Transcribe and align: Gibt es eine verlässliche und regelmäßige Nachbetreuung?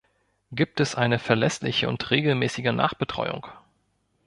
Gibt 0.51 0.79
es 0.79 0.95
eine 0.95 1.19
verlässliche 1.19 1.87
und 1.87 2.09
regelmäßige 2.09 2.71
Nachbetreuung? 2.71 3.45